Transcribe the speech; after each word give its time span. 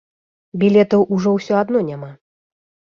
Білетаў 0.63 1.01
ужо 1.19 1.37
ўсё 1.37 1.53
адно 1.63 1.87
няма. 1.93 2.11